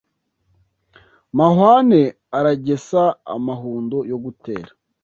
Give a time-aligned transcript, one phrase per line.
[1.37, 2.01] Mahwane
[2.37, 3.03] aragesa
[3.35, 4.71] amahundo yo gutera